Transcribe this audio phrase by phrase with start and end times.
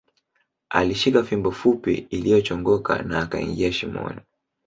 [0.69, 4.19] Alishika fimbo fupi iliyochongoka na akaingia shimoni